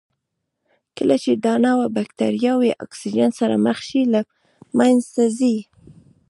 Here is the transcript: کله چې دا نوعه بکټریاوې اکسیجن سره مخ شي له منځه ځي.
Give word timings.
کله 0.97 1.15
چې 1.23 1.31
دا 1.45 1.53
نوعه 1.65 1.87
بکټریاوې 1.95 2.71
اکسیجن 2.83 3.29
سره 3.39 3.55
مخ 3.65 3.77
شي 3.87 4.01
له 4.13 4.21
منځه 4.77 5.23
ځي. 5.39 5.57